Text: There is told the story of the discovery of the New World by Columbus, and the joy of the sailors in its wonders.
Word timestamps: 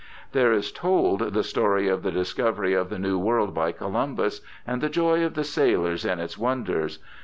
There 0.31 0.51
is 0.51 0.71
told 0.71 1.19
the 1.35 1.43
story 1.43 1.87
of 1.87 2.01
the 2.01 2.11
discovery 2.11 2.73
of 2.73 2.89
the 2.89 2.97
New 2.97 3.19
World 3.19 3.53
by 3.53 3.71
Columbus, 3.71 4.41
and 4.65 4.81
the 4.81 4.89
joy 4.89 5.23
of 5.23 5.35
the 5.35 5.43
sailors 5.43 6.05
in 6.05 6.19
its 6.19 6.39
wonders. 6.39 6.97